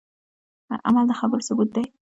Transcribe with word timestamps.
عمل 0.87 1.05
د 1.07 1.11
خبرو 1.19 1.45
ثبوت 1.47 1.69
دی 1.75 1.83